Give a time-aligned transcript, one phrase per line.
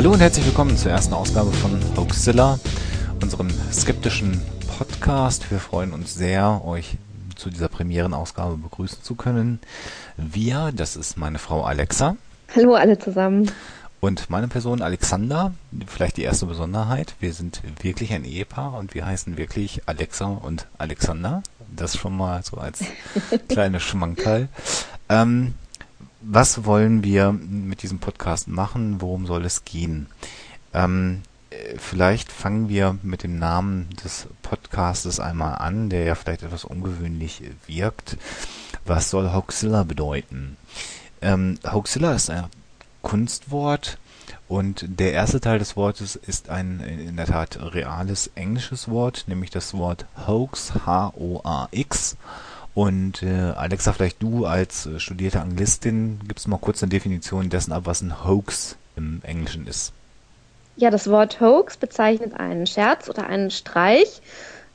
[0.00, 2.58] Hallo und herzlich willkommen zur ersten Ausgabe von Hoaxilla,
[3.20, 4.40] unserem skeptischen
[4.78, 5.50] Podcast.
[5.50, 6.96] Wir freuen uns sehr, euch
[7.36, 9.60] zu dieser Premierenausgabe begrüßen zu können.
[10.16, 12.16] Wir, das ist meine Frau Alexa.
[12.56, 13.52] Hallo alle zusammen.
[14.00, 15.52] Und meine Person Alexander,
[15.86, 20.66] vielleicht die erste Besonderheit, wir sind wirklich ein Ehepaar und wir heißen wirklich Alexa und
[20.78, 21.42] Alexander.
[21.76, 22.82] Das schon mal so als
[23.50, 24.48] kleine Schmankerl.
[25.10, 25.52] Ähm,
[26.20, 29.00] was wollen wir mit diesem Podcast machen?
[29.00, 30.06] Worum soll es gehen?
[30.72, 31.22] Ähm,
[31.76, 37.42] vielleicht fangen wir mit dem Namen des Podcastes einmal an, der ja vielleicht etwas ungewöhnlich
[37.66, 38.16] wirkt.
[38.84, 40.56] Was soll Hoaxilla bedeuten?
[41.22, 42.46] Ähm, Hoaxilla ist ein
[43.02, 43.98] Kunstwort
[44.48, 49.50] und der erste Teil des Wortes ist ein in der Tat reales englisches Wort, nämlich
[49.50, 52.16] das Wort Hoax, H-O-A-X.
[52.74, 57.72] Und äh, Alexa, vielleicht du als äh, studierte Anglistin, gibst mal kurz eine Definition dessen
[57.72, 59.92] ab, was ein Hoax im Englischen ist.
[60.76, 64.22] Ja, das Wort Hoax bezeichnet einen Scherz oder einen Streich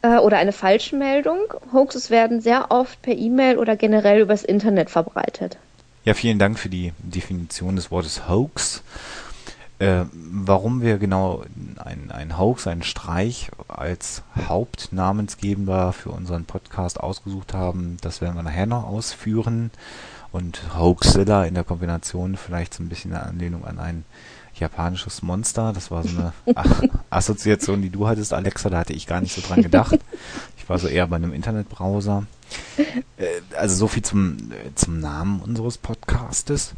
[0.02, 1.40] äh, oder eine Falschmeldung.
[1.74, 5.58] Hoaxes werden sehr oft per E-Mail oder generell übers Internet verbreitet.
[6.04, 8.84] Ja, vielen Dank für die Definition des Wortes Hoax.
[9.78, 11.44] Äh, warum wir genau
[11.84, 18.44] ein, ein Hoax, einen Streich als Hauptnamensgeber für unseren Podcast ausgesucht haben, das werden wir
[18.44, 19.72] nachher noch ausführen.
[20.32, 24.06] Und Hoaxilla in der Kombination vielleicht so ein bisschen eine Anlehnung an ein
[24.60, 25.72] japanisches Monster.
[25.74, 26.34] Das war so eine
[27.10, 28.70] Assoziation, die du hattest, Alexa.
[28.70, 29.98] Da hatte ich gar nicht so dran gedacht.
[30.58, 32.26] Ich war so eher bei einem Internetbrowser.
[33.18, 34.38] Äh, also so viel zum,
[34.76, 36.74] zum Namen unseres Podcastes.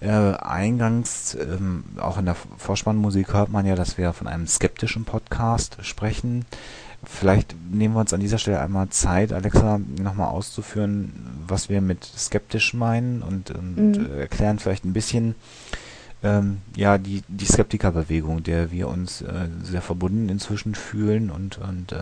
[0.00, 5.04] Äh, eingangs, ähm, auch in der Vorspannmusik hört man ja, dass wir von einem skeptischen
[5.04, 6.44] Podcast sprechen.
[7.04, 11.12] Vielleicht nehmen wir uns an dieser Stelle einmal Zeit, Alexa, nochmal auszuführen,
[11.46, 14.18] was wir mit skeptisch meinen und, und mhm.
[14.18, 15.34] erklären vielleicht ein bisschen,
[16.22, 21.92] ähm, ja, die, die Skeptikerbewegung, der wir uns äh, sehr verbunden inzwischen fühlen und, und
[21.92, 21.96] äh,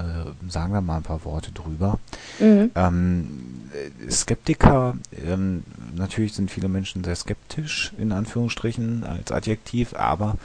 [0.49, 1.99] sagen da mal ein paar Worte drüber.
[2.39, 2.71] Mhm.
[2.75, 3.64] Ähm,
[4.11, 4.97] Skeptiker,
[5.27, 5.65] ähm,
[5.95, 10.37] natürlich sind viele Menschen sehr skeptisch, in Anführungsstrichen, als Adjektiv, aber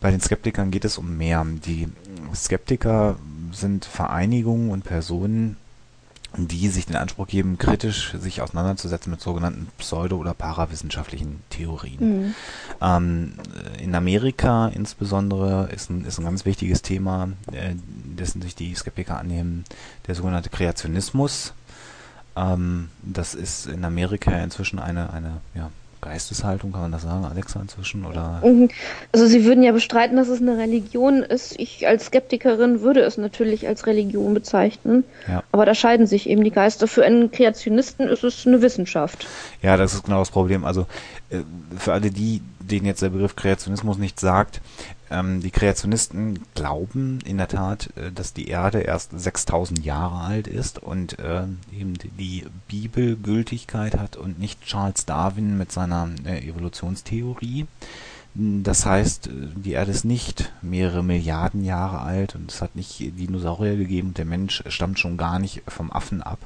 [0.00, 1.46] bei den Skeptikern geht es um mehr.
[1.64, 1.88] Die
[2.34, 3.16] Skeptiker
[3.52, 5.56] sind Vereinigungen und Personen,
[6.36, 11.98] die sich den Anspruch geben, kritisch sich auseinanderzusetzen mit sogenannten pseudo- oder parawissenschaftlichen Theorien.
[12.00, 12.34] Mhm.
[12.80, 13.32] Ähm,
[13.80, 17.74] in Amerika insbesondere ist ein, ist ein ganz wichtiges Thema, äh,
[18.18, 19.64] dessen sich die Skeptiker annehmen,
[20.06, 21.54] der sogenannte Kreationismus.
[22.36, 25.70] Ähm, das ist in Amerika inzwischen eine, eine ja,
[26.04, 28.04] Geisteshaltung, kann man das sagen, Alexa, inzwischen?
[28.04, 28.42] Oder?
[28.44, 28.68] Mhm.
[29.12, 31.58] Also Sie würden ja bestreiten, dass es eine Religion ist.
[31.58, 35.04] Ich als Skeptikerin würde es natürlich als Religion bezeichnen.
[35.26, 35.42] Ja.
[35.50, 36.86] Aber da scheiden sich eben die Geister.
[36.86, 39.26] Für einen Kreationisten ist es eine Wissenschaft.
[39.62, 40.64] Ja, das ist genau das Problem.
[40.64, 40.86] Also
[41.30, 41.38] äh,
[41.78, 44.60] für alle die, denen jetzt der Begriff Kreationismus nicht sagt,
[45.10, 50.46] ähm, die Kreationisten glauben in der Tat, äh, dass die Erde erst 6000 Jahre alt
[50.46, 56.46] ist und äh, eben die Bibel Gültigkeit hat und nicht Charles Darwin mit seiner äh,
[56.48, 57.66] Evolutionstheorie.
[58.34, 62.98] Das heißt, äh, die Erde ist nicht mehrere Milliarden Jahre alt und es hat nicht
[62.98, 64.14] Dinosaurier gegeben.
[64.14, 66.38] Der Mensch stammt schon gar nicht vom Affen ab.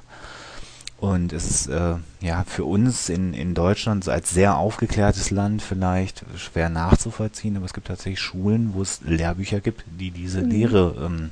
[1.01, 5.63] Und es ist äh, ja für uns in, in Deutschland so als sehr aufgeklärtes Land
[5.63, 10.51] vielleicht schwer nachzuvollziehen, aber es gibt tatsächlich Schulen, wo es Lehrbücher gibt, die diese mhm.
[10.51, 11.31] Lehre ähm,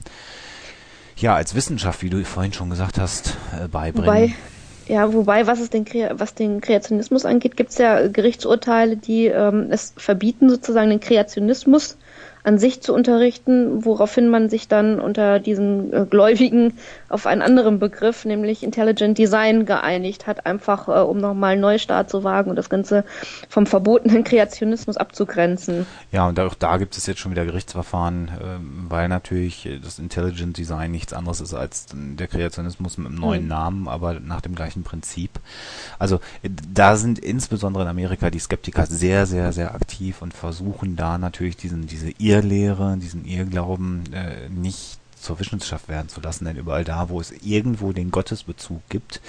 [1.16, 4.06] ja als Wissenschaft, wie du vorhin schon gesagt hast, äh, beibringen.
[4.06, 4.34] Wobei,
[4.86, 9.72] ja, wobei, was es den was den Kreationismus angeht, gibt es ja Gerichtsurteile, die ähm,
[9.72, 11.96] es verbieten, sozusagen den Kreationismus
[12.46, 16.74] an sich zu unterrichten, woraufhin man sich dann unter diesen äh, Gläubigen
[17.08, 22.08] auf einen anderen Begriff, nämlich Intelligent Design, geeinigt hat, einfach äh, um nochmal einen Neustart
[22.08, 23.04] zu wagen und das Ganze
[23.48, 25.86] vom verbotenen Kreationismus abzugrenzen.
[26.12, 30.56] Ja, und auch da gibt es jetzt schon wieder Gerichtsverfahren, äh, weil natürlich das Intelligent
[30.56, 33.48] Design nichts anderes ist als der Kreationismus mit einem neuen mhm.
[33.48, 35.32] Namen, aber nach dem gleichen Prinzip.
[35.98, 40.94] Also äh, da sind insbesondere in Amerika die Skeptiker sehr, sehr, sehr aktiv und versuchen
[40.94, 46.44] da natürlich diesen, diese Irr Irrlehre, diesen Irrglauben äh, nicht zur Wissenschaft werden zu lassen,
[46.44, 49.20] denn überall da, wo es irgendwo den Gottesbezug gibt,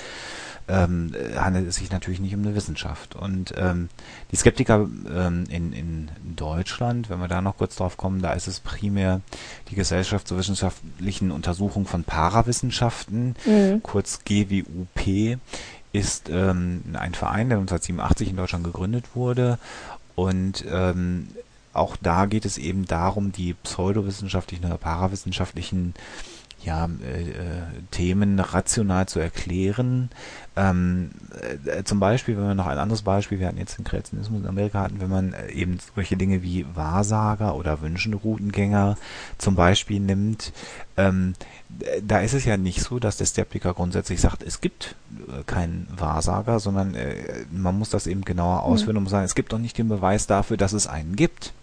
[0.68, 3.16] ähm, handelt es sich natürlich nicht um eine Wissenschaft.
[3.16, 3.88] Und ähm,
[4.32, 8.48] die Skeptiker ähm, in, in Deutschland, wenn wir da noch kurz drauf kommen, da ist
[8.48, 9.22] es primär
[9.70, 13.82] die Gesellschaft zur wissenschaftlichen Untersuchung von Parawissenschaften, mhm.
[13.82, 15.40] kurz GWUP,
[15.94, 19.58] ist ähm, ein Verein, der 1987 in Deutschland gegründet wurde
[20.16, 21.30] und ähm,
[21.74, 25.94] auch da geht es eben darum, die pseudowissenschaftlichen oder parawissenschaftlichen
[26.64, 27.34] ja, äh, äh,
[27.92, 30.10] Themen rational zu erklären.
[30.56, 31.12] Ähm,
[31.66, 34.48] äh, zum Beispiel, wenn wir noch ein anderes Beispiel, wir hatten jetzt den Kreationismus in
[34.48, 38.98] Amerika hatten, wenn man äh, eben solche Dinge wie Wahrsager oder wünschende Routengänger
[39.38, 40.52] zum Beispiel nimmt,
[40.98, 41.34] ähm,
[42.02, 44.96] da ist es ja nicht so, dass der Skeptiker grundsätzlich sagt, es gibt
[45.28, 48.74] äh, keinen Wahrsager, sondern äh, man muss das eben genauer mhm.
[48.74, 51.54] ausführen, um zu sagen, es gibt doch nicht den Beweis dafür, dass es einen gibt.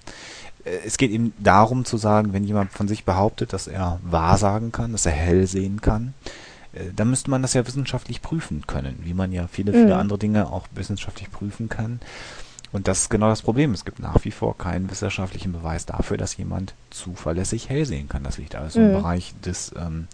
[0.65, 4.73] Äh, es geht eben darum zu sagen, wenn jemand von sich behauptet, dass er wahrsagen
[4.73, 6.15] kann, dass er hell sehen kann,
[6.73, 10.01] äh, dann müsste man das ja wissenschaftlich prüfen können, wie man ja viele, viele mhm.
[10.01, 12.01] andere Dinge auch wissenschaftlich prüfen kann.
[12.73, 13.73] Und das ist genau das Problem.
[13.73, 18.25] Es gibt nach wie vor keinen wissenschaftlichen Beweis dafür, dass jemand zuverlässig hell sehen kann.
[18.25, 18.87] Das liegt alles mhm.
[18.87, 20.09] im Bereich des ähm,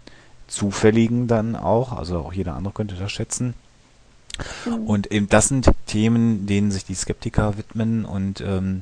[0.47, 1.91] Zufälligen dann auch.
[1.91, 3.55] Also auch jeder andere könnte das schätzen.
[4.65, 4.73] Mhm.
[4.85, 8.81] Und eben das sind Themen, denen sich die Skeptiker widmen und ähm,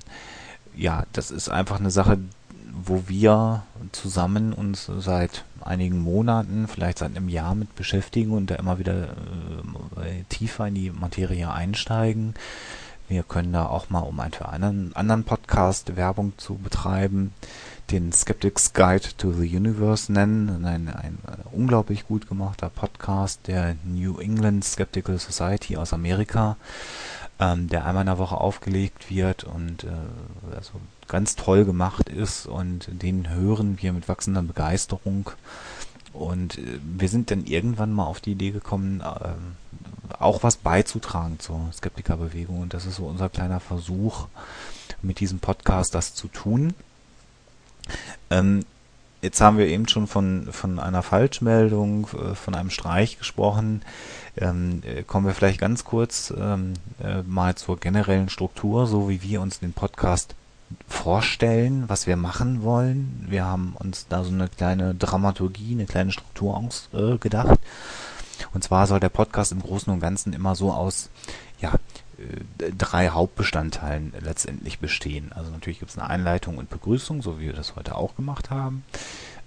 [0.80, 2.20] ja, das ist einfach eine Sache,
[2.72, 8.56] wo wir zusammen uns seit einigen Monaten, vielleicht seit einem Jahr mit beschäftigen und da
[8.56, 9.10] immer wieder
[9.98, 12.34] äh, tiefer in die Materie einsteigen.
[13.10, 17.34] Wir können da auch mal, um einen für einen anderen Podcast Werbung zu betreiben,
[17.92, 20.64] den Skeptics Guide to the Universe nennen.
[20.64, 26.56] Ein, ein, ein unglaublich gut gemachter Podcast der New England Skeptical Society aus Amerika
[27.39, 30.74] ähm, der einmal in der Woche aufgelegt wird und äh, also
[31.07, 35.31] ganz toll gemacht ist und den hören wir mit wachsender Begeisterung.
[36.12, 41.39] Und äh, wir sind dann irgendwann mal auf die Idee gekommen, äh, auch was beizutragen
[41.39, 42.62] zur Skeptikerbewegung.
[42.62, 44.27] Und das ist so unser kleiner Versuch,
[45.01, 46.74] mit diesem Podcast das zu tun.
[48.30, 48.65] Ähm,
[49.21, 53.81] jetzt haben wir eben schon von, von einer Falschmeldung, äh, von einem Streich gesprochen.
[54.38, 56.74] Ähm, äh, kommen wir vielleicht ganz kurz ähm,
[57.04, 60.36] äh, mal zur generellen Struktur, so wie wir uns den Podcast
[60.88, 63.25] vorstellen, was wir machen wollen.
[63.27, 67.51] Wir haben uns da so eine kleine Dramaturgie, eine kleine Struktur ausgedacht.
[67.51, 71.10] Äh, und zwar soll der Podcast im Großen und Ganzen immer so aus
[71.60, 71.74] ja,
[72.77, 75.31] drei Hauptbestandteilen letztendlich bestehen.
[75.33, 78.50] Also natürlich gibt es eine Einleitung und Begrüßung, so wie wir das heute auch gemacht
[78.50, 78.83] haben.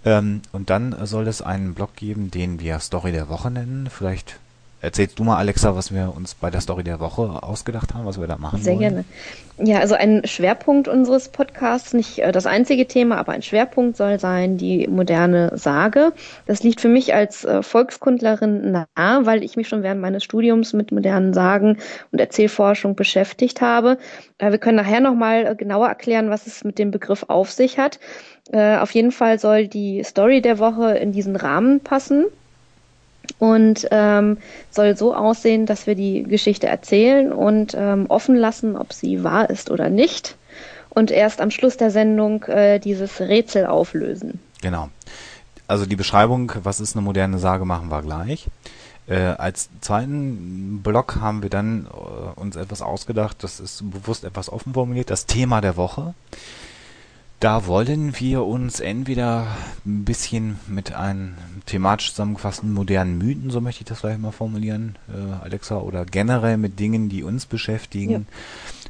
[0.05, 3.89] Ähm, und dann soll es einen Blog geben, den wir Story der Woche nennen.
[3.91, 4.39] Vielleicht
[4.83, 8.21] Erzählst du mal, Alexa, was wir uns bei der Story der Woche ausgedacht haben, was
[8.21, 8.81] wir da machen Sehr wollen?
[8.81, 9.05] gerne.
[9.59, 14.19] Ja, also ein Schwerpunkt unseres Podcasts, nicht äh, das einzige Thema, aber ein Schwerpunkt soll
[14.19, 16.13] sein die moderne Sage.
[16.47, 20.73] Das liegt für mich als äh, Volkskundlerin nahe, weil ich mich schon während meines Studiums
[20.73, 21.79] mit modernen Sagen
[22.11, 23.99] und Erzählforschung beschäftigt habe.
[24.39, 28.01] Äh, wir können nachher nochmal genauer erklären, was es mit dem Begriff auf sich hat.
[28.53, 32.25] Auf jeden Fall soll die Story der Woche in diesen Rahmen passen
[33.39, 34.39] und ähm,
[34.71, 39.51] soll so aussehen, dass wir die Geschichte erzählen und ähm, offen lassen, ob sie wahr
[39.51, 40.37] ist oder nicht.
[40.91, 44.41] Und erst am Schluss der Sendung äh, dieses Rätsel auflösen.
[44.61, 44.91] Genau.
[45.67, 48.47] Also die Beschreibung, was ist eine moderne Sage, machen wir gleich.
[49.07, 54.53] Äh, als zweiten Block haben wir dann äh, uns etwas ausgedacht, das ist bewusst etwas
[54.53, 56.15] offen formuliert, das Thema der Woche.
[57.43, 59.49] Da wollen wir uns entweder
[59.85, 61.35] ein bisschen mit einem
[61.67, 66.57] thematisch zusammengefassten modernen Mythen, so möchte ich das vielleicht mal formulieren, äh, Alexa, oder generell
[66.57, 68.29] mit Dingen, die uns beschäftigen,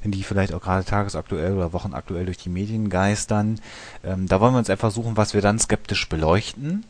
[0.04, 0.10] ja.
[0.10, 3.58] die vielleicht auch gerade tagesaktuell oder wochenaktuell durch die Medien geistern.
[4.04, 6.84] Ähm, da wollen wir uns einfach suchen, was wir dann skeptisch beleuchten.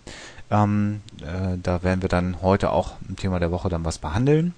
[0.50, 4.52] Ähm, äh, da werden wir dann heute auch im Thema der Woche dann was behandeln.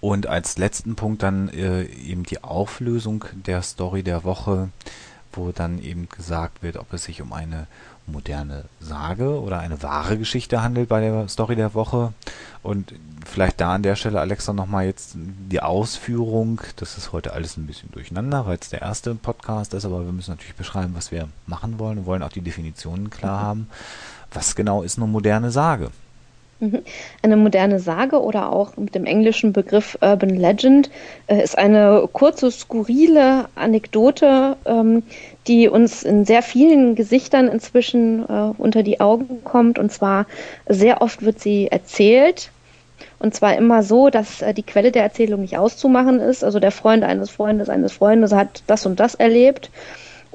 [0.00, 4.70] Und als letzten Punkt dann äh, eben die Auflösung der Story der Woche
[5.38, 7.66] wo dann eben gesagt wird, ob es sich um eine
[8.06, 12.12] moderne Sage oder eine wahre Geschichte handelt bei der Story der Woche.
[12.62, 12.94] Und
[13.26, 16.60] vielleicht da an der Stelle, Alexa, nochmal jetzt die Ausführung.
[16.76, 20.12] Das ist heute alles ein bisschen durcheinander, weil es der erste Podcast ist, aber wir
[20.12, 21.98] müssen natürlich beschreiben, was wir machen wollen.
[21.98, 23.68] Wir wollen auch die Definitionen klar haben.
[24.32, 25.90] Was genau ist eine moderne Sage?
[26.60, 26.82] Mhm.
[27.22, 30.90] Eine moderne Sage oder auch mit dem englischen Begriff Urban Legend
[31.28, 35.04] äh, ist eine kurze, skurrile Anekdote, ähm,
[35.46, 39.78] die uns in sehr vielen Gesichtern inzwischen äh, unter die Augen kommt.
[39.78, 40.26] Und zwar
[40.68, 42.50] sehr oft wird sie erzählt.
[43.20, 46.42] Und zwar immer so, dass äh, die Quelle der Erzählung nicht auszumachen ist.
[46.42, 49.70] Also der Freund eines Freundes eines Freundes hat das und das erlebt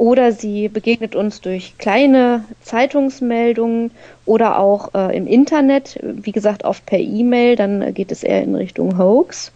[0.04, 3.92] oder sie begegnet uns durch kleine Zeitungsmeldungen
[4.26, 8.54] oder auch äh, im Internet, wie gesagt oft per E-Mail, dann geht es eher in
[8.54, 9.54] Richtung Hoax.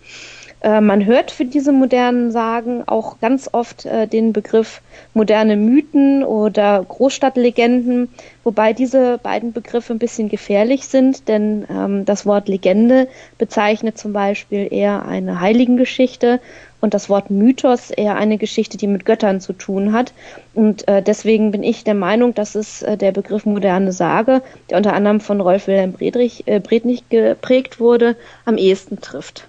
[0.61, 4.81] Äh, man hört für diese modernen Sagen auch ganz oft äh, den Begriff
[5.13, 8.09] moderne Mythen oder Großstadtlegenden,
[8.43, 14.13] wobei diese beiden Begriffe ein bisschen gefährlich sind, denn ähm, das Wort Legende bezeichnet zum
[14.13, 16.39] Beispiel eher eine Heiligengeschichte
[16.81, 20.13] und das Wort Mythos eher eine Geschichte, die mit Göttern zu tun hat.
[20.55, 24.77] Und äh, deswegen bin ich der Meinung, dass es äh, der Begriff moderne Sage, der
[24.77, 29.47] unter anderem von Rolf Wilhelm Bredrich, äh, Brednich geprägt wurde, am ehesten trifft.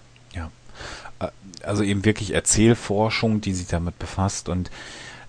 [1.60, 4.68] Äh, also eben wirklich Erzählforschung, die sich damit befasst und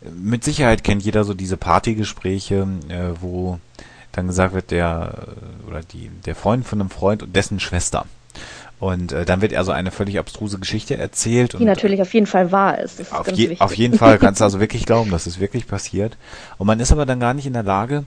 [0.02, 3.60] äh, mit Sicherheit kennt jeder so diese Partygespräche, äh, wo
[4.12, 5.28] dann gesagt wird, der
[5.68, 8.06] oder die der Freund von einem Freund und dessen Schwester
[8.80, 11.54] und äh, dann wird also eine völlig abstruse Geschichte erzählt.
[11.54, 13.00] Die und, natürlich auf jeden Fall wahr ist.
[13.00, 16.18] ist auf, je, auf, jeden Fall kannst du also wirklich glauben, dass es wirklich passiert.
[16.58, 18.06] Und man ist aber dann gar nicht in der Lage,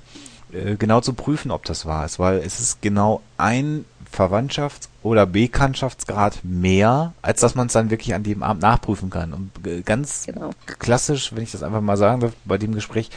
[0.52, 5.26] äh, genau zu prüfen, ob das wahr ist, weil es ist genau ein Verwandtschafts- oder
[5.26, 9.32] Bekanntschaftsgrad mehr, als dass man es dann wirklich an dem Abend nachprüfen kann.
[9.32, 10.50] Und äh, ganz genau.
[10.66, 13.10] klassisch, wenn ich das einfach mal sagen darf, bei dem Gespräch,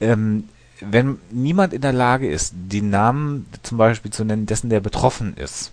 [0.00, 0.48] ähm,
[0.80, 5.36] wenn niemand in der Lage ist, den Namen zum Beispiel zu nennen, dessen der betroffen
[5.36, 5.70] ist,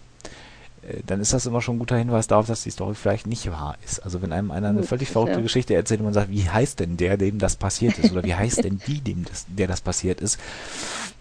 [0.84, 3.50] äh, dann ist das immer schon ein guter Hinweis darauf, dass die Story vielleicht nicht
[3.52, 4.00] wahr ist.
[4.00, 5.42] Also wenn einem einer eine völlig verrückte ja.
[5.42, 8.12] Geschichte erzählt und man sagt, wie heißt denn der, dem das passiert ist?
[8.12, 10.40] Oder wie heißt denn die, dem das, der das passiert ist?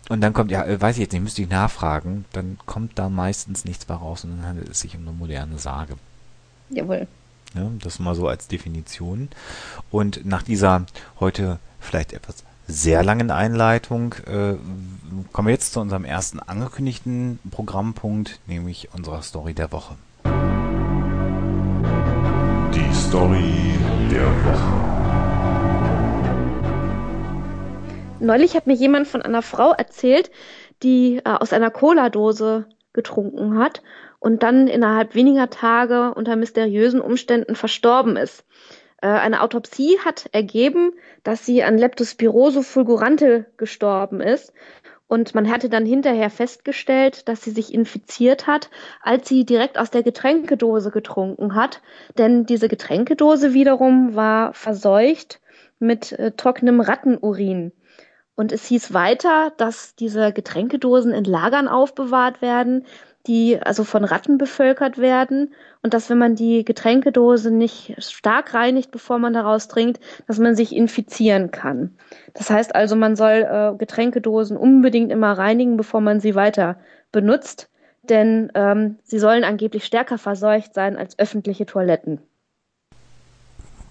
[0.08, 3.08] Und dann kommt, ja, äh, weiß ich jetzt nicht, müsste ich nachfragen, dann kommt da
[3.08, 5.96] meistens nichts mehr raus und dann handelt es sich um eine moderne Sage.
[6.70, 7.06] Jawohl.
[7.54, 9.28] Ja, das mal so als Definition.
[9.90, 10.84] Und nach dieser
[11.20, 14.54] heute vielleicht etwas sehr langen Einleitung äh,
[15.32, 19.94] kommen wir jetzt zu unserem ersten angekündigten Programmpunkt, nämlich unserer Story der Woche.
[22.74, 23.74] Die Story
[24.10, 24.97] der Woche.
[28.20, 30.30] Neulich hat mir jemand von einer Frau erzählt,
[30.82, 33.82] die äh, aus einer Cola-Dose getrunken hat
[34.18, 38.44] und dann innerhalb weniger Tage unter mysteriösen Umständen verstorben ist.
[39.00, 44.52] Äh, eine Autopsie hat ergeben, dass sie an Leptospirose fulgurante gestorben ist.
[45.06, 48.68] Und man hatte dann hinterher festgestellt, dass sie sich infiziert hat,
[49.00, 51.80] als sie direkt aus der Getränkedose getrunken hat.
[52.18, 55.40] Denn diese Getränkedose wiederum war verseucht
[55.78, 57.72] mit äh, trockenem Rattenurin.
[58.38, 62.86] Und es hieß weiter, dass diese Getränkedosen in Lagern aufbewahrt werden,
[63.26, 65.52] die also von Ratten bevölkert werden
[65.82, 70.54] und dass wenn man die Getränkedose nicht stark reinigt, bevor man daraus trinkt, dass man
[70.54, 71.96] sich infizieren kann.
[72.32, 76.76] Das heißt also, man soll äh, Getränkedosen unbedingt immer reinigen, bevor man sie weiter
[77.10, 77.68] benutzt,
[78.04, 82.20] denn ähm, sie sollen angeblich stärker verseucht sein als öffentliche Toiletten.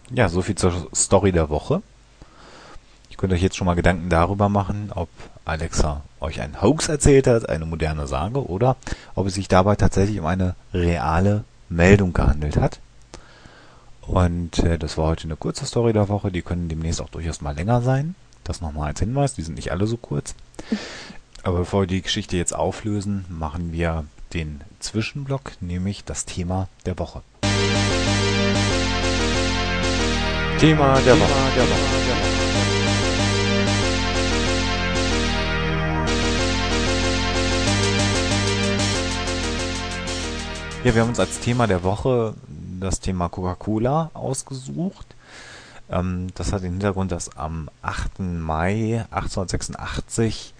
[0.09, 1.81] Ja, soviel zur Story der Woche.
[3.17, 5.09] Ihr könnt euch jetzt schon mal Gedanken darüber machen, ob
[5.43, 8.75] Alexa euch einen Hoax erzählt hat, eine moderne Sage, oder
[9.15, 12.79] ob es sich dabei tatsächlich um eine reale Meldung gehandelt hat.
[14.01, 17.41] Und äh, das war heute eine kurze Story der Woche, die können demnächst auch durchaus
[17.41, 18.13] mal länger sein.
[18.43, 20.35] Das nochmal als Hinweis, die sind nicht alle so kurz.
[21.41, 24.05] Aber bevor wir die Geschichte jetzt auflösen, machen wir
[24.35, 27.23] den Zwischenblock, nämlich das Thema der Woche.
[30.59, 31.33] Thema der Woche.
[31.55, 32.36] Der Woche.
[40.83, 42.35] Ja, wir haben uns als Thema der Woche
[42.79, 45.15] das Thema Coca-Cola ausgesucht.
[45.89, 48.19] Ähm, das hat den Hintergrund, dass am 8.
[48.19, 50.53] Mai 1886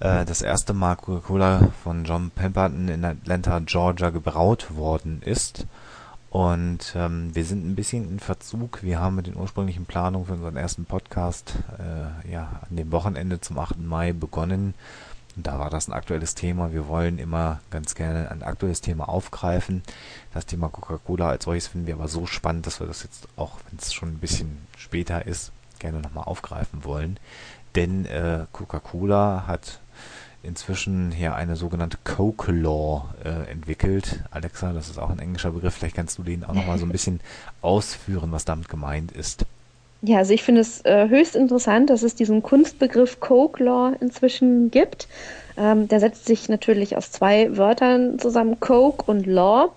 [0.00, 5.66] äh, das erste Mal Coca-Cola von John Pemberton in Atlanta, Georgia gebraut worden ist.
[6.30, 8.82] Und ähm, wir sind ein bisschen in Verzug.
[8.82, 13.40] Wir haben mit den ursprünglichen Planungen für unseren ersten Podcast äh, ja, an dem Wochenende
[13.40, 13.78] zum 8.
[13.78, 14.74] Mai begonnen
[15.36, 16.72] und da war das ein aktuelles Thema.
[16.72, 19.82] Wir wollen immer ganz gerne ein aktuelles Thema aufgreifen.
[20.32, 23.58] Das Thema Coca-Cola als solches finden wir aber so spannend, dass wir das jetzt auch,
[23.68, 27.18] wenn es schon ein bisschen später ist, gerne nochmal aufgreifen wollen.
[27.74, 29.80] Denn äh, Coca-Cola hat
[30.44, 34.22] inzwischen hier eine sogenannte Coke Law äh, entwickelt.
[34.30, 35.74] Alexa, das ist auch ein englischer Begriff.
[35.74, 37.20] Vielleicht kannst du den auch nochmal so ein bisschen
[37.62, 39.46] ausführen, was damit gemeint ist.
[40.06, 44.70] Ja, also ich finde es äh, höchst interessant, dass es diesen Kunstbegriff Coke Law inzwischen
[44.70, 45.08] gibt.
[45.56, 49.70] Ähm, der setzt sich natürlich aus zwei Wörtern zusammen, Coke und Law.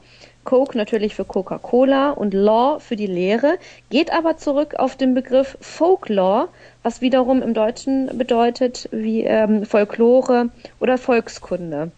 [0.43, 3.57] Coke natürlich für Coca-Cola und Law für die Lehre,
[3.89, 6.49] geht aber zurück auf den Begriff Folklore,
[6.83, 10.49] was wiederum im Deutschen bedeutet wie ähm, Folklore
[10.81, 11.91] oder Volkskunde.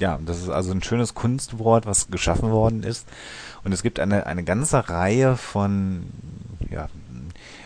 [0.00, 3.06] Ja, das ist also ein schönes Kunstwort, was geschaffen worden ist.
[3.62, 6.04] Und es gibt eine, eine ganze Reihe von
[6.70, 6.88] ja,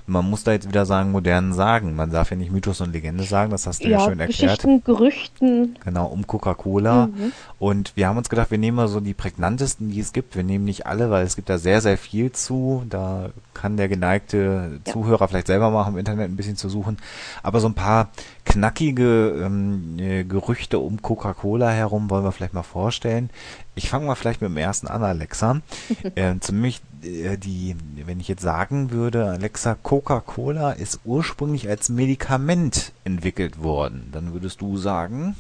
[0.07, 1.97] man muss da jetzt wieder sagen, modernen Sagen.
[1.97, 4.63] Man darf ja nicht Mythos und Legende sagen, das hast du ja, ja schön erklärt.
[4.63, 5.79] Geschichten, Gerüchten.
[5.83, 7.07] Genau, um Coca-Cola.
[7.07, 7.33] Mhm.
[7.59, 10.37] Und wir haben uns gedacht, wir nehmen mal so die prägnantesten, die es gibt.
[10.37, 12.85] Wir nehmen nicht alle, weil es gibt da sehr, sehr viel zu.
[12.91, 14.93] Da kann der geneigte ja.
[14.93, 16.99] Zuhörer vielleicht selber machen, im Internet ein bisschen zu suchen.
[17.43, 18.11] Aber so ein paar
[18.45, 23.31] knackige ähm, äh, Gerüchte um Coca-Cola herum wollen wir vielleicht mal vorstellen.
[23.75, 25.63] Ich fange mal vielleicht mit dem ersten an, Alexa.
[26.15, 33.63] äh, ziemlich die, wenn ich jetzt sagen würde, Alexa, Coca-Cola ist ursprünglich als Medikament entwickelt
[33.63, 35.37] worden, dann würdest du sagen?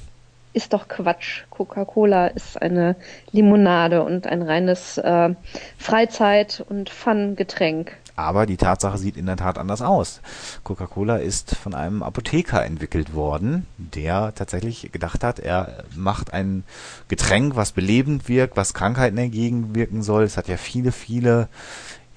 [0.52, 1.42] Ist doch Quatsch.
[1.50, 2.94] Coca-Cola ist eine
[3.32, 5.34] Limonade und ein reines äh,
[5.78, 7.96] Freizeit- und Fun-Getränk.
[8.16, 10.20] Aber die Tatsache sieht in der Tat anders aus.
[10.62, 16.62] Coca-Cola ist von einem Apotheker entwickelt worden, der tatsächlich gedacht hat, er macht ein
[17.08, 20.22] Getränk, was belebend wirkt, was Krankheiten entgegenwirken soll.
[20.22, 21.48] Es hat ja viele, viele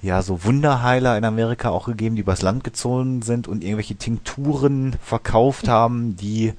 [0.00, 4.96] ja so Wunderheiler in Amerika auch gegeben, die übers Land gezogen sind und irgendwelche Tinkturen
[5.02, 6.52] verkauft haben, die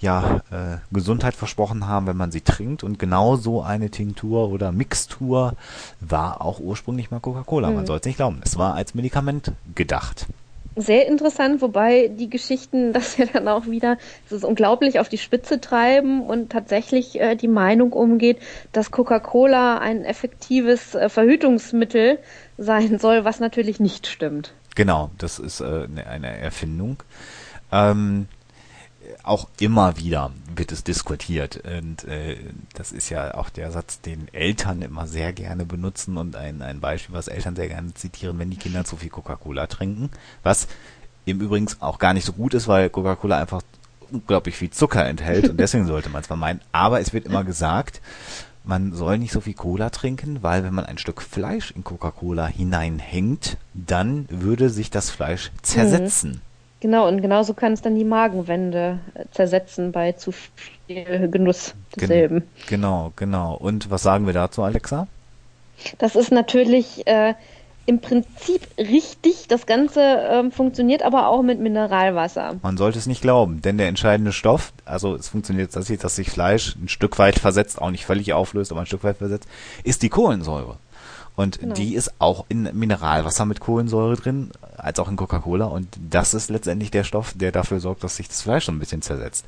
[0.00, 2.82] ja äh, Gesundheit versprochen haben, wenn man sie trinkt.
[2.84, 5.54] Und genau so eine Tinktur oder Mixtur
[6.00, 7.70] war auch ursprünglich mal Coca-Cola.
[7.70, 7.76] Mhm.
[7.76, 8.40] Man soll es nicht glauben.
[8.44, 10.26] Es war als Medikament gedacht
[10.80, 13.98] sehr interessant, wobei die Geschichten das ja dann auch wieder,
[14.30, 18.38] es unglaublich auf die Spitze treiben und tatsächlich äh, die Meinung umgeht,
[18.72, 22.18] dass Coca-Cola ein effektives äh, Verhütungsmittel
[22.56, 24.54] sein soll, was natürlich nicht stimmt.
[24.74, 27.02] Genau, das ist äh, ne, eine Erfindung.
[27.72, 28.28] Ähm,
[29.28, 31.62] auch immer wieder wird es diskutiert.
[31.64, 32.36] Und äh,
[32.74, 36.80] das ist ja auch der Satz, den Eltern immer sehr gerne benutzen und ein, ein
[36.80, 40.10] Beispiel, was Eltern sehr gerne zitieren, wenn die Kinder zu viel Coca-Cola trinken.
[40.42, 40.68] Was
[41.24, 43.62] im Übrigen auch gar nicht so gut ist, weil Coca-Cola einfach
[44.10, 46.62] unglaublich viel Zucker enthält und deswegen sollte man es vermeiden.
[46.72, 48.00] Aber es wird immer gesagt,
[48.64, 52.46] man soll nicht so viel Cola trinken, weil wenn man ein Stück Fleisch in Coca-Cola
[52.46, 56.30] hineinhängt, dann würde sich das Fleisch zersetzen.
[56.32, 56.47] Mhm.
[56.80, 62.40] Genau, und genauso kann es dann die Magenwände äh, zersetzen bei zu viel Genuss desselben.
[62.40, 63.54] Gen genau, genau.
[63.54, 65.08] Und was sagen wir dazu, Alexa?
[65.98, 67.34] Das ist natürlich äh,
[67.88, 69.48] im Prinzip richtig.
[69.48, 72.56] Das Ganze ähm, funktioniert aber auch mit Mineralwasser.
[72.62, 76.30] Man sollte es nicht glauben, denn der entscheidende Stoff, also es funktioniert tatsächlich, dass sich
[76.30, 79.48] Fleisch ein Stück weit versetzt, auch nicht völlig auflöst, aber ein Stück weit versetzt,
[79.84, 80.76] ist die Kohlensäure.
[81.38, 81.72] Und genau.
[81.72, 85.66] die ist auch in Mineralwasser mit Kohlensäure drin, als auch in Coca-Cola.
[85.66, 88.80] Und das ist letztendlich der Stoff, der dafür sorgt, dass sich das Fleisch so ein
[88.80, 89.46] bisschen zersetzt.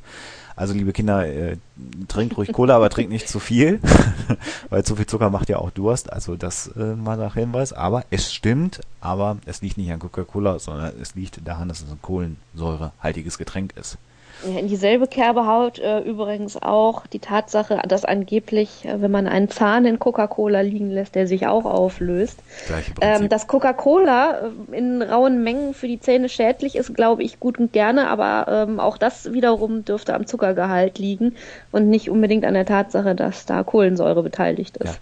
[0.54, 1.56] Also liebe Kinder, äh,
[2.06, 3.80] trinkt ruhig Cola, aber trinkt nicht zu viel,
[4.70, 6.12] weil zu viel Zucker macht ja auch Durst.
[6.12, 7.72] Also das äh, mal nach Hinweis.
[7.72, 11.90] Aber es stimmt, aber es liegt nicht an Coca-Cola, sondern es liegt daran, dass es
[11.90, 13.98] ein kohlensäurehaltiges Getränk ist.
[14.42, 19.50] In dieselbe Kerbe haut äh, übrigens auch die Tatsache, dass angeblich, äh, wenn man einen
[19.50, 22.42] Zahn in Coca-Cola liegen lässt, der sich auch auflöst.
[23.00, 27.58] Ähm, dass Coca-Cola äh, in rauen Mengen für die Zähne schädlich ist, glaube ich gut
[27.58, 31.36] und gerne, aber ähm, auch das wiederum dürfte am Zuckergehalt liegen
[31.70, 34.94] und nicht unbedingt an der Tatsache, dass da Kohlensäure beteiligt ist.
[34.94, 35.00] Ja.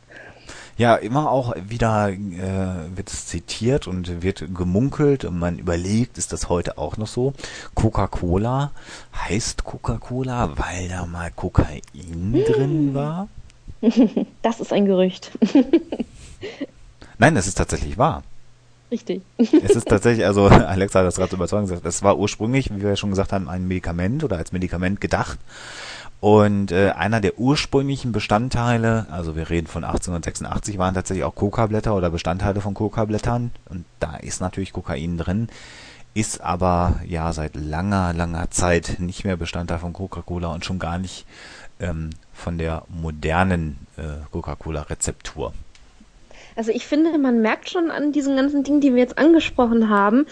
[0.79, 6.33] Ja, immer auch wieder äh, wird es zitiert und wird gemunkelt und man überlegt, ist
[6.33, 7.35] das heute auch noch so?
[7.75, 8.71] Coca-Cola
[9.29, 11.83] heißt Coca-Cola, weil da mal Kokain
[12.33, 13.29] drin war?
[14.43, 15.31] Das ist ein Gerücht.
[17.19, 18.25] Nein, das ist tatsächlich wahr.
[18.91, 19.23] Richtig.
[19.37, 22.91] Es ist tatsächlich, also Alexa hat das gerade überzeugend gesagt, das war ursprünglich, wie wir
[22.91, 25.39] ja schon gesagt haben, ein Medikament oder als Medikament gedacht.
[26.21, 31.95] Und äh, einer der ursprünglichen Bestandteile, also wir reden von 1886, waren tatsächlich auch Coca-Blätter
[31.95, 33.53] oder Bestandteile von Coca-Blättern.
[33.69, 35.49] Und da ist natürlich Kokain drin,
[36.15, 40.99] ist aber ja seit langer, langer Zeit nicht mehr Bestandteil von Coca-Cola und schon gar
[40.99, 41.25] nicht
[41.79, 45.53] ähm, von der modernen äh, Coca-Cola-Rezeptur.
[46.59, 50.27] Also ich finde, man merkt schon an diesen ganzen Dingen, die wir jetzt angesprochen haben,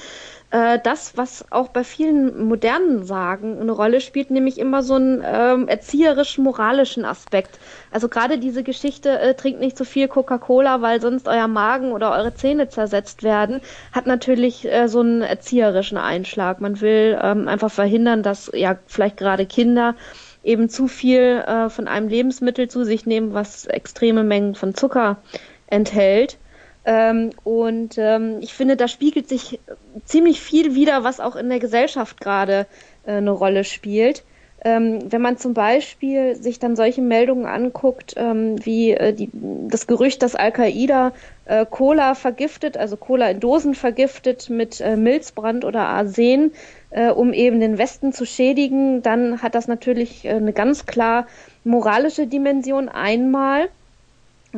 [0.50, 5.22] äh, das, was auch bei vielen modernen Sagen eine Rolle spielt, nämlich immer so einen
[5.24, 7.60] ähm, erzieherisch-moralischen Aspekt.
[7.92, 11.92] Also gerade diese Geschichte, äh, trinkt nicht zu so viel Coca-Cola, weil sonst euer Magen
[11.92, 13.60] oder eure Zähne zersetzt werden,
[13.92, 16.60] hat natürlich äh, so einen erzieherischen Einschlag.
[16.60, 19.94] Man will ähm, einfach verhindern, dass ja vielleicht gerade Kinder
[20.42, 25.18] eben zu viel äh, von einem Lebensmittel zu sich nehmen, was extreme Mengen von Zucker
[25.66, 26.38] enthält.
[26.84, 29.58] Ähm, und ähm, ich finde, da spiegelt sich
[30.04, 32.66] ziemlich viel wieder, was auch in der Gesellschaft gerade
[33.04, 34.22] äh, eine Rolle spielt.
[34.64, 39.86] Ähm, wenn man zum Beispiel sich dann solche Meldungen anguckt, ähm, wie äh, die, das
[39.86, 41.12] Gerücht, dass Al-Qaida
[41.44, 46.52] äh, Cola vergiftet, also Cola in Dosen vergiftet mit äh, Milzbrand oder Arsen,
[46.90, 51.26] äh, um eben den Westen zu schädigen, dann hat das natürlich äh, eine ganz klar
[51.62, 53.68] moralische Dimension einmal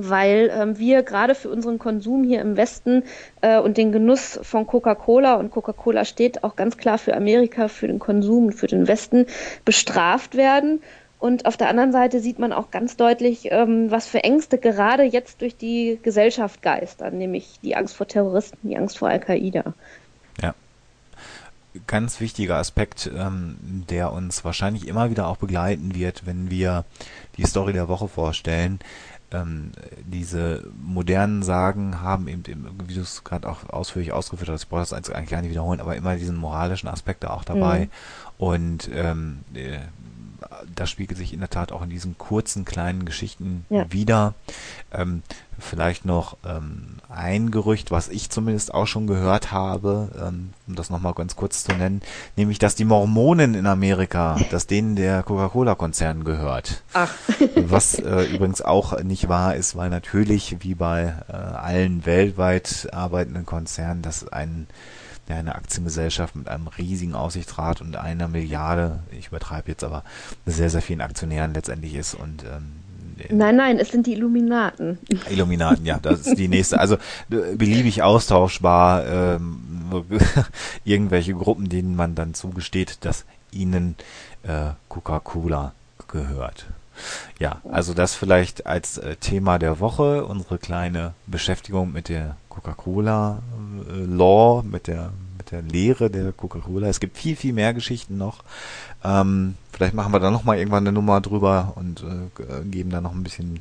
[0.02, 3.04] weil ähm, wir gerade für unseren Konsum hier im Westen
[3.40, 7.87] äh, und den Genuss von Coca-Cola und Coca-Cola steht auch ganz klar für Amerika, für
[7.87, 9.26] den Konsum für den Westen
[9.64, 10.80] bestraft werden.
[11.18, 15.02] Und auf der anderen Seite sieht man auch ganz deutlich, ähm, was für Ängste gerade
[15.02, 19.74] jetzt durch die Gesellschaft geistern, nämlich die Angst vor Terroristen, die Angst vor Al-Qaida.
[20.40, 20.54] Ja.
[21.87, 23.56] Ganz wichtiger Aspekt, ähm,
[23.90, 26.84] der uns wahrscheinlich immer wieder auch begleiten wird, wenn wir
[27.37, 28.78] die Story der Woche vorstellen
[29.33, 29.73] ähm,
[30.05, 32.45] diese modernen Sagen haben eben,
[32.87, 35.81] wie du es gerade auch ausführlich ausgeführt hast, ich brauche das eigentlich gar nicht wiederholen,
[35.81, 37.81] aber immer diesen moralischen Aspekt auch dabei.
[37.81, 37.91] Mhm.
[38.38, 39.79] Und ähm, äh,
[40.75, 43.90] das spiegelt sich in der Tat auch in diesen kurzen, kleinen Geschichten ja.
[43.92, 44.35] wieder.
[44.92, 45.23] Ähm,
[45.59, 50.90] vielleicht noch ähm, ein Gerücht, was ich zumindest auch schon gehört habe, ähm, um das
[50.90, 52.01] nochmal ganz kurz zu nennen,
[52.37, 56.83] nämlich, dass die Mormonen in Amerika, dass denen der Coca-Cola-Konzern gehört.
[56.92, 57.12] Ach.
[57.57, 63.47] was äh, übrigens auch nicht wahr ist, weil natürlich, wie bei äh, allen weltweit arbeitenden
[63.47, 64.68] Konzernen, das ein
[65.29, 70.05] ja, eine Aktiengesellschaft mit einem riesigen Aussichtsrat und einer Milliarde, ich übertreibe jetzt aber,
[70.47, 72.73] sehr, sehr vielen Aktionären letztendlich ist und ähm,
[73.31, 74.99] Nein, nein, es sind die Illuminaten.
[75.29, 76.79] Illuminaten, ja, das ist die nächste.
[76.79, 79.59] Also beliebig austauschbar ähm,
[80.85, 83.97] irgendwelche Gruppen, denen man dann zugesteht, dass ihnen
[84.45, 85.73] äh, Coca-Cola
[86.07, 86.67] gehört.
[87.38, 93.42] Ja, also das vielleicht als äh, Thema der Woche, unsere kleine Beschäftigung mit der Coca-Cola
[93.90, 96.88] äh, mit der mit der Lehre der Coca-Cola.
[96.88, 98.44] Es gibt viel, viel mehr Geschichten noch.
[99.04, 103.00] Ähm, vielleicht machen wir da noch mal irgendwann eine Nummer drüber und äh, geben da
[103.00, 103.61] noch ein bisschen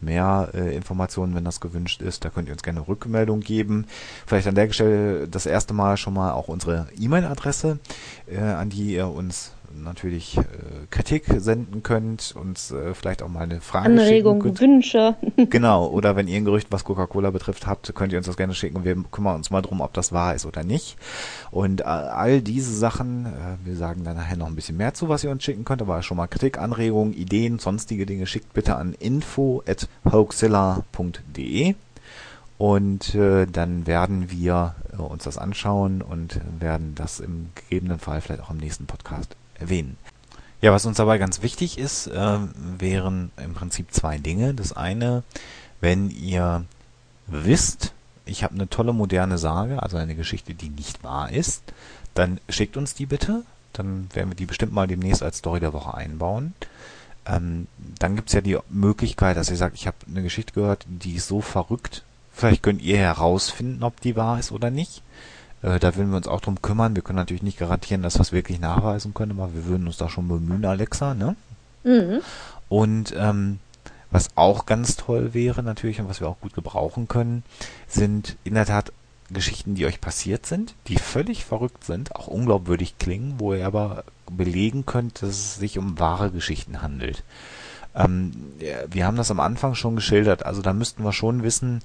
[0.00, 2.24] mehr äh, Informationen, wenn das gewünscht ist.
[2.24, 3.86] Da könnt ihr uns gerne Rückmeldung geben.
[4.26, 7.78] Vielleicht an der Stelle das erste Mal schon mal auch unsere E-Mail-Adresse,
[8.26, 10.42] äh, an die ihr uns natürlich äh,
[10.90, 15.16] Kritik senden könnt, uns äh, vielleicht auch mal eine Frage Anregung, schicken Wünsche.
[15.50, 18.54] genau, oder wenn ihr ein Gerücht, was Coca-Cola betrifft, habt, könnt ihr uns das gerne
[18.54, 20.96] schicken und wir kümmern uns mal drum, ob das wahr ist oder nicht.
[21.50, 25.08] Und äh, all diese Sachen, äh, wir sagen dann nachher noch ein bisschen mehr zu,
[25.08, 28.76] was ihr uns schicken könnt, aber schon mal Kritik, Anregungen, Ideen, sonstige Dinge schickt bitte
[28.76, 31.74] an info at hoaxilla.de
[32.58, 38.20] und äh, dann werden wir äh, uns das anschauen und werden das im gegebenen Fall
[38.20, 39.96] vielleicht auch im nächsten Podcast erwähnen.
[40.62, 42.38] Ja, was uns dabei ganz wichtig ist, äh,
[42.78, 44.54] wären im Prinzip zwei Dinge.
[44.54, 45.22] Das eine,
[45.80, 46.64] wenn ihr
[47.26, 47.92] wisst,
[48.24, 51.62] ich habe eine tolle moderne Sage, also eine Geschichte, die nicht wahr ist,
[52.14, 53.42] dann schickt uns die bitte.
[53.72, 56.54] Dann werden wir die bestimmt mal demnächst als Story der Woche einbauen.
[57.26, 57.66] Ähm,
[57.98, 61.28] dann gibt's ja die Möglichkeit, dass ihr sagt, ich habe eine Geschichte gehört, die ist
[61.28, 62.02] so verrückt.
[62.32, 65.02] Vielleicht könnt ihr herausfinden, ob die wahr ist oder nicht.
[65.62, 66.94] Äh, da würden wir uns auch drum kümmern.
[66.94, 69.96] Wir können natürlich nicht garantieren, dass wir es wirklich nachweisen können, aber wir würden uns
[69.96, 71.36] da schon bemühen, Alexa, ne?
[71.84, 72.20] Mhm.
[72.68, 73.58] Und ähm,
[74.10, 77.42] was auch ganz toll wäre natürlich und was wir auch gut gebrauchen können,
[77.88, 78.92] sind in der Tat
[79.30, 84.04] Geschichten, die euch passiert sind, die völlig verrückt sind, auch unglaubwürdig klingen, wo ihr aber
[84.30, 87.24] belegen könnt, dass es sich um wahre Geschichten handelt.
[87.94, 88.32] Ähm,
[88.88, 91.80] wir haben das am Anfang schon geschildert, also da müssten wir schon wissen,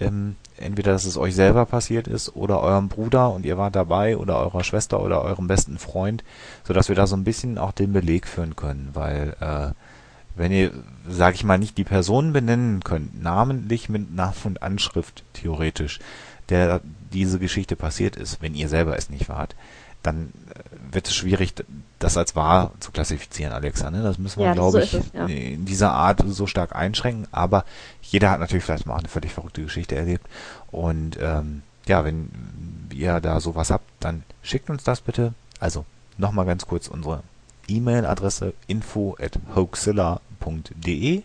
[0.00, 4.16] ähm, entweder dass es euch selber passiert ist oder eurem Bruder und ihr wart dabei
[4.16, 6.24] oder eurer Schwester oder eurem besten Freund,
[6.64, 9.72] so dass wir da so ein bisschen auch den Beleg führen können, weil äh,
[10.36, 10.70] wenn ihr,
[11.08, 15.98] sag ich mal, nicht die Person benennen könnt, namentlich mit Namen und Anschrift theoretisch,
[16.50, 16.80] der
[17.12, 19.56] diese Geschichte passiert ist, wenn ihr selber es nicht wart,
[20.06, 21.54] dann äh, wird es schwierig,
[21.98, 23.90] das als wahr zu klassifizieren, Alexa.
[23.90, 24.02] Ne?
[24.02, 25.26] Das müssen wir, ja, glaube ich, es, ja.
[25.26, 27.26] in dieser Art so stark einschränken.
[27.32, 27.64] Aber
[28.02, 30.26] jeder hat natürlich vielleicht mal auch eine völlig verrückte Geschichte erlebt.
[30.70, 32.30] Und ähm, ja, wenn
[32.92, 35.34] ihr da sowas habt, dann schickt uns das bitte.
[35.60, 35.84] Also
[36.18, 37.22] nochmal ganz kurz unsere
[37.68, 41.22] E-Mail-Adresse info at hoaxilla.de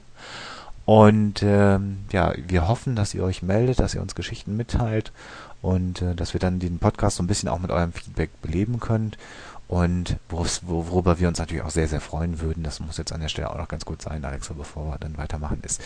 [0.86, 5.12] und ähm, ja, wir hoffen, dass ihr euch meldet, dass ihr uns Geschichten mitteilt
[5.62, 8.80] und äh, dass wir dann den Podcast so ein bisschen auch mit eurem Feedback beleben
[8.80, 9.18] könnt.
[9.68, 13.30] Und worüber wir uns natürlich auch sehr, sehr freuen würden, das muss jetzt an der
[13.30, 15.82] Stelle auch noch ganz gut sein, Alexa, bevor wir dann weitermachen, ist,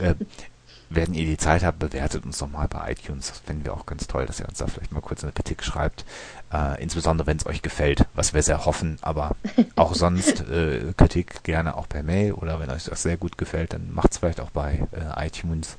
[0.00, 0.16] äh,
[0.90, 3.28] wenn ihr die Zeit habt, bewertet uns doch mal bei iTunes.
[3.28, 5.62] Das finden wir auch ganz toll, dass ihr uns da vielleicht mal kurz eine Kritik
[5.62, 6.04] schreibt.
[6.52, 8.98] Äh, insbesondere, wenn es euch gefällt, was wir sehr hoffen.
[9.02, 9.36] Aber
[9.76, 13.72] auch sonst äh, Kritik gerne auch per Mail oder wenn euch das sehr gut gefällt,
[13.72, 15.76] dann macht es vielleicht auch bei äh, iTunes.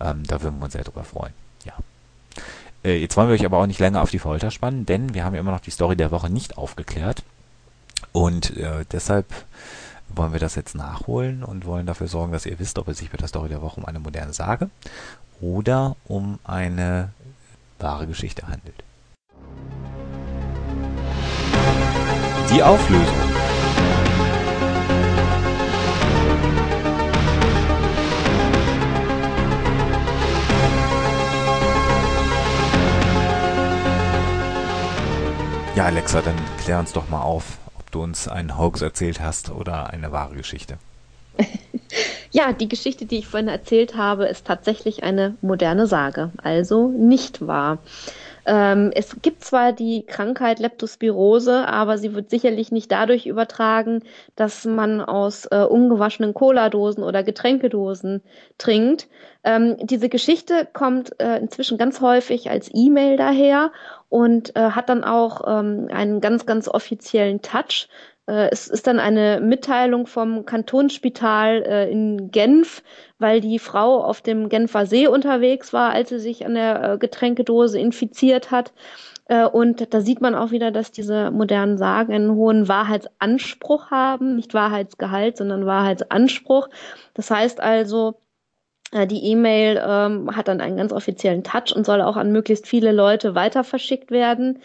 [0.00, 1.32] Ähm, da würden wir uns sehr drüber freuen.
[1.64, 1.74] Ja.
[2.84, 5.24] Äh, jetzt wollen wir euch aber auch nicht länger auf die Folter spannen, denn wir
[5.24, 7.22] haben ja immer noch die Story der Woche nicht aufgeklärt.
[8.12, 9.26] Und äh, deshalb
[10.08, 13.10] wollen wir das jetzt nachholen und wollen dafür sorgen, dass ihr wisst, ob es sich
[13.10, 14.68] bei der Story der Woche um eine moderne Sage
[15.40, 17.10] oder um eine
[17.78, 18.82] wahre Geschichte handelt.
[22.50, 23.51] Die Auflösung.
[35.74, 39.50] Ja, Alexa, dann klär uns doch mal auf, ob du uns einen Hoax erzählt hast
[39.50, 40.76] oder eine wahre Geschichte.
[42.30, 47.46] ja, die Geschichte, die ich vorhin erzählt habe, ist tatsächlich eine moderne Sage, also nicht
[47.46, 47.78] wahr.
[48.44, 54.02] Ähm, es gibt zwar die Krankheit Leptospirose, aber sie wird sicherlich nicht dadurch übertragen,
[54.34, 58.22] dass man aus äh, ungewaschenen Cola-Dosen oder Getränkedosen
[58.58, 59.08] trinkt.
[59.44, 63.70] Ähm, diese Geschichte kommt äh, inzwischen ganz häufig als E-Mail daher
[64.08, 67.88] und äh, hat dann auch ähm, einen ganz, ganz offiziellen Touch.
[68.32, 72.82] Äh, es ist dann eine Mitteilung vom Kantonsspital äh, in Genf,
[73.18, 76.98] weil die Frau auf dem Genfer See unterwegs war, als sie sich an der äh,
[76.98, 78.72] Getränkedose infiziert hat.
[79.26, 84.36] Äh, und da sieht man auch wieder, dass diese modernen Sagen einen hohen Wahrheitsanspruch haben,
[84.36, 86.68] nicht Wahrheitsgehalt, sondern Wahrheitsanspruch.
[87.12, 88.14] Das heißt also,
[88.92, 92.66] äh, die E-Mail ähm, hat dann einen ganz offiziellen Touch und soll auch an möglichst
[92.66, 94.60] viele Leute weiter verschickt werden.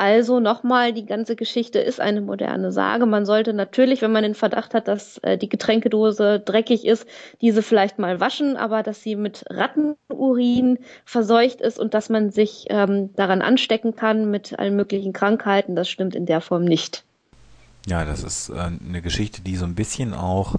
[0.00, 3.04] Also nochmal, die ganze Geschichte ist eine moderne Sage.
[3.04, 7.06] Man sollte natürlich, wenn man den Verdacht hat, dass äh, die Getränkedose dreckig ist,
[7.42, 12.64] diese vielleicht mal waschen, aber dass sie mit Rattenurin verseucht ist und dass man sich
[12.70, 17.04] ähm, daran anstecken kann mit allen möglichen Krankheiten, das stimmt in der Form nicht.
[17.86, 20.56] Ja, das ist äh, eine Geschichte, die so ein bisschen auch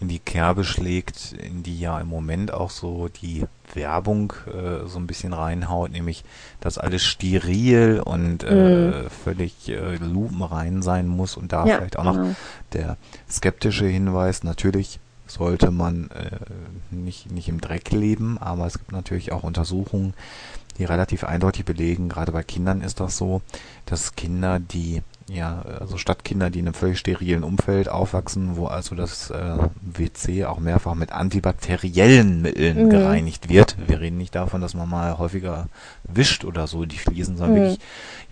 [0.00, 4.98] in die Kerbe schlägt, in die ja im Moment auch so die Werbung äh, so
[4.98, 6.24] ein bisschen reinhaut, nämlich
[6.60, 9.10] dass alles steril und äh, mhm.
[9.10, 12.34] völlig äh, lupenrein sein muss und da ja, vielleicht auch noch genau.
[12.72, 12.96] der
[13.28, 19.32] skeptische Hinweis, natürlich sollte man äh, nicht, nicht im Dreck leben, aber es gibt natürlich
[19.32, 20.14] auch Untersuchungen,
[20.78, 23.42] die relativ eindeutig belegen, gerade bei Kindern ist das so,
[23.84, 28.96] dass Kinder, die ja, also Stadtkinder, die in einem völlig sterilen Umfeld aufwachsen, wo also
[28.96, 32.90] das äh, WC auch mehrfach mit antibakteriellen Mitteln mhm.
[32.90, 33.76] gereinigt wird.
[33.86, 35.68] Wir reden nicht davon, dass man mal häufiger
[36.02, 37.60] wischt oder so die Fliesen, sondern mhm.
[37.62, 37.78] wirklich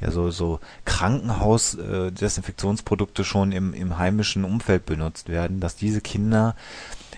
[0.01, 6.57] ja so so Krankenhaus-Desinfektionsprodukte äh, schon im, im heimischen Umfeld benutzt werden, dass diese Kinder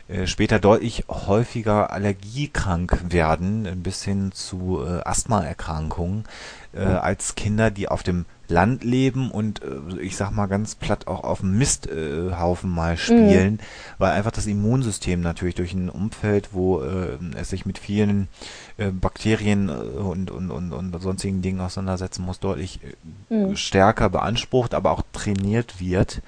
[0.08, 6.24] äh, später deutlich häufiger allergiekrank werden, bis hin zu äh, Asthmaerkrankungen,
[6.72, 11.06] äh, als Kinder, die auf dem Land leben und äh, ich sag mal ganz platt
[11.06, 13.58] auch auf dem Misthaufen mal spielen, mhm.
[13.98, 18.28] weil einfach das Immunsystem natürlich durch ein Umfeld, wo äh, es sich mit vielen
[18.76, 22.80] äh, Bakterien und, und, und, und sonstigen Dingen auseinandersetzen muss, deutlich
[23.28, 23.56] mhm.
[23.56, 26.22] stärker beansprucht, aber auch trainiert wird.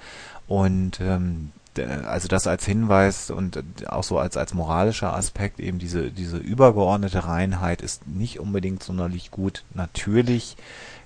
[0.47, 6.11] Und ähm, also das als Hinweis und auch so als als moralischer Aspekt eben diese
[6.11, 9.63] diese übergeordnete Reinheit ist nicht unbedingt sonderlich gut.
[9.73, 10.55] Natürlich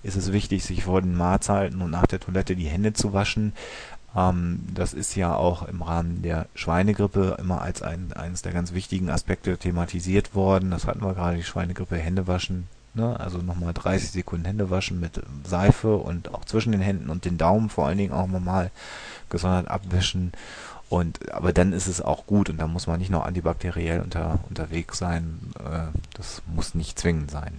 [0.08, 3.54] ist es wichtig, sich vor den Mahlzeiten und nach der Toilette die Hände zu waschen.
[4.16, 8.74] Ähm, das ist ja auch im Rahmen der Schweinegrippe immer als ein, eines der ganz
[8.74, 10.72] wichtigen Aspekte thematisiert worden.
[10.72, 12.68] Das hatten wir gerade, die Schweinegrippe, Hände waschen.
[12.94, 13.20] Ne?
[13.20, 17.38] Also nochmal 30 Sekunden Hände waschen mit Seife und auch zwischen den Händen und den
[17.38, 18.72] Daumen vor allen Dingen auch nochmal
[19.30, 20.32] gesondert abwischen.
[20.90, 24.40] Und aber dann ist es auch gut und da muss man nicht noch antibakteriell unter,
[24.50, 25.40] unterwegs sein.
[25.60, 27.54] Äh, das muss nicht zwingend sein.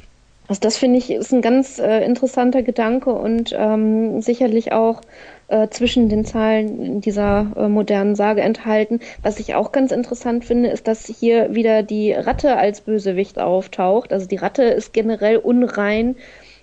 [0.49, 5.03] Also das finde ich ist ein ganz äh, interessanter Gedanke und ähm, sicherlich auch
[5.49, 9.01] äh, zwischen den Zahlen dieser äh, modernen Sage enthalten.
[9.23, 14.11] Was ich auch ganz interessant finde, ist, dass hier wieder die Ratte als Bösewicht auftaucht.
[14.11, 16.17] Also die Ratte ist generell unrein.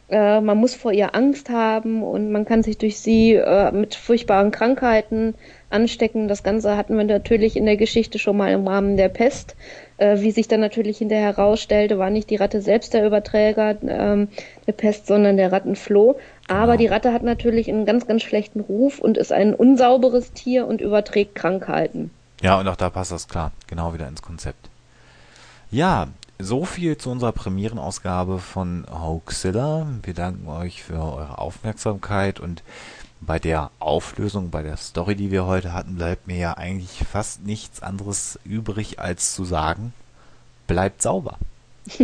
[0.10, 3.94] Äh, man muss vor ihr Angst haben und man kann sich durch sie äh, mit
[3.94, 5.36] furchtbaren Krankheiten
[5.76, 6.28] anstecken.
[6.28, 9.56] Das Ganze hatten wir natürlich in der Geschichte schon mal im Rahmen der Pest.
[9.98, 14.30] Äh, wie sich dann natürlich hinterher herausstellte, war nicht die Ratte selbst der Überträger ähm,
[14.66, 16.18] der Pest, sondern der Rattenfloh.
[16.48, 16.78] Aber genau.
[16.78, 20.82] die Ratte hat natürlich einen ganz, ganz schlechten Ruf und ist ein unsauberes Tier und
[20.82, 22.12] überträgt Krankheiten.
[22.42, 24.70] Ja, und auch da passt das klar, genau wieder ins Konzept.
[25.72, 26.08] Ja,
[26.38, 29.88] so viel zu unserer Premierenausgabe von Hoaxilla.
[30.04, 32.64] Wir danken euch für eure Aufmerksamkeit und
[33.22, 37.44] bei der Auflösung, bei der Story, die wir heute hatten, bleibt mir ja eigentlich fast
[37.46, 39.94] nichts anderes übrig, als zu sagen,
[40.68, 41.38] bleibt sauber.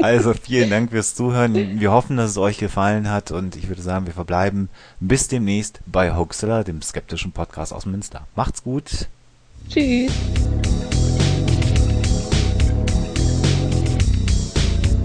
[0.00, 1.80] also vielen Dank fürs Zuhören.
[1.80, 4.68] Wir hoffen, dass es euch gefallen hat und ich würde sagen, wir verbleiben
[5.00, 8.26] bis demnächst bei Hoaxilla, dem skeptischen Podcast aus Münster.
[8.36, 9.08] Macht's gut.
[9.68, 10.12] Tschüss.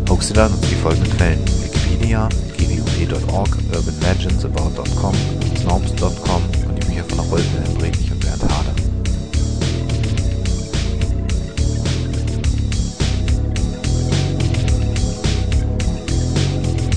[0.07, 1.70] Hoaxilla nutzt die folgenden Quellen.
[2.01, 5.13] Wikipedia, gwp.org, urbanlegendsabout.com,
[5.57, 8.73] snopes.com und die Bücher von Rolf Wilhelm Bredlich und Bernd Hader.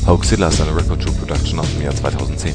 [0.07, 2.55] Hoaxilla ist eine Record Show Production aus dem Jahr 2010.